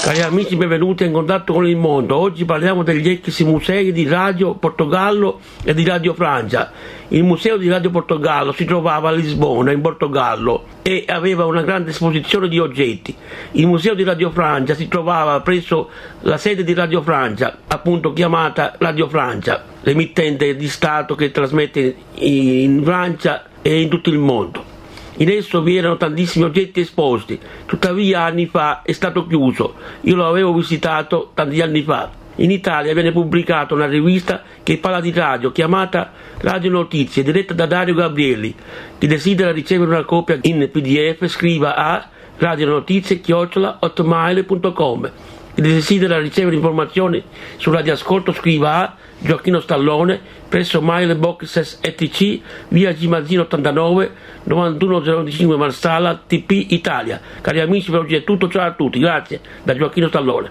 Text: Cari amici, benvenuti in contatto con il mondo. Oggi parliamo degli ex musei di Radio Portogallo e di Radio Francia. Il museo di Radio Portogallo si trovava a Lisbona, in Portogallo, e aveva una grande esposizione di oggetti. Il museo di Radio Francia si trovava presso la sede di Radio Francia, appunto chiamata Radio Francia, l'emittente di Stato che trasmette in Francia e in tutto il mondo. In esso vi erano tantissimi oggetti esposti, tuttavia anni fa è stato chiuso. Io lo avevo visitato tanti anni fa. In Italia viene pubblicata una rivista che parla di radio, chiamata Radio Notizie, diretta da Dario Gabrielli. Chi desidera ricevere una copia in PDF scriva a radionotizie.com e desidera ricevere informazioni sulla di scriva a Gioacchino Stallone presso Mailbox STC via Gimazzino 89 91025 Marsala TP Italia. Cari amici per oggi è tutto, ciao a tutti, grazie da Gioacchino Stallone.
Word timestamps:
Cari 0.00 0.22
amici, 0.22 0.54
benvenuti 0.56 1.04
in 1.04 1.12
contatto 1.12 1.52
con 1.52 1.66
il 1.66 1.76
mondo. 1.76 2.16
Oggi 2.16 2.44
parliamo 2.44 2.84
degli 2.84 3.10
ex 3.10 3.42
musei 3.42 3.92
di 3.92 4.06
Radio 4.06 4.54
Portogallo 4.54 5.40
e 5.64 5.74
di 5.74 5.84
Radio 5.84 6.14
Francia. 6.14 6.70
Il 7.08 7.24
museo 7.24 7.56
di 7.56 7.68
Radio 7.68 7.90
Portogallo 7.90 8.52
si 8.52 8.64
trovava 8.64 9.08
a 9.08 9.12
Lisbona, 9.12 9.72
in 9.72 9.80
Portogallo, 9.80 10.64
e 10.82 11.04
aveva 11.08 11.44
una 11.46 11.62
grande 11.62 11.90
esposizione 11.90 12.48
di 12.48 12.60
oggetti. 12.60 13.14
Il 13.52 13.66
museo 13.66 13.94
di 13.94 14.04
Radio 14.04 14.30
Francia 14.30 14.74
si 14.74 14.86
trovava 14.86 15.40
presso 15.40 15.90
la 16.20 16.38
sede 16.38 16.62
di 16.64 16.74
Radio 16.74 17.02
Francia, 17.02 17.58
appunto 17.66 18.12
chiamata 18.12 18.76
Radio 18.78 19.08
Francia, 19.08 19.64
l'emittente 19.82 20.54
di 20.54 20.68
Stato 20.68 21.16
che 21.16 21.32
trasmette 21.32 21.96
in 22.14 22.82
Francia 22.84 23.46
e 23.60 23.80
in 23.80 23.88
tutto 23.88 24.10
il 24.10 24.18
mondo. 24.18 24.67
In 25.20 25.30
esso 25.30 25.62
vi 25.62 25.76
erano 25.76 25.96
tantissimi 25.96 26.44
oggetti 26.44 26.78
esposti, 26.80 27.40
tuttavia 27.66 28.22
anni 28.22 28.46
fa 28.46 28.82
è 28.82 28.92
stato 28.92 29.26
chiuso. 29.26 29.74
Io 30.02 30.14
lo 30.14 30.28
avevo 30.28 30.54
visitato 30.54 31.32
tanti 31.34 31.60
anni 31.60 31.82
fa. 31.82 32.08
In 32.36 32.52
Italia 32.52 32.94
viene 32.94 33.10
pubblicata 33.10 33.74
una 33.74 33.86
rivista 33.86 34.44
che 34.62 34.78
parla 34.78 35.00
di 35.00 35.10
radio, 35.10 35.50
chiamata 35.50 36.12
Radio 36.38 36.70
Notizie, 36.70 37.24
diretta 37.24 37.52
da 37.52 37.66
Dario 37.66 37.94
Gabrielli. 37.94 38.54
Chi 38.96 39.08
desidera 39.08 39.50
ricevere 39.50 39.90
una 39.90 40.04
copia 40.04 40.38
in 40.42 40.68
PDF 40.70 41.26
scriva 41.26 41.74
a 41.74 42.08
radionotizie.com 42.36 45.12
e 45.58 45.60
desidera 45.60 46.20
ricevere 46.20 46.54
informazioni 46.54 47.20
sulla 47.56 47.82
di 47.82 47.90
scriva 48.32 48.78
a 48.78 48.94
Gioacchino 49.18 49.58
Stallone 49.58 50.20
presso 50.48 50.80
Mailbox 50.80 51.60
STC 51.80 52.40
via 52.68 52.94
Gimazzino 52.94 53.42
89 53.42 54.12
91025 54.44 55.56
Marsala 55.56 56.22
TP 56.24 56.66
Italia. 56.68 57.20
Cari 57.40 57.58
amici 57.58 57.90
per 57.90 57.98
oggi 57.98 58.14
è 58.14 58.22
tutto, 58.22 58.48
ciao 58.48 58.68
a 58.68 58.72
tutti, 58.72 59.00
grazie 59.00 59.40
da 59.64 59.74
Gioacchino 59.74 60.06
Stallone. 60.06 60.50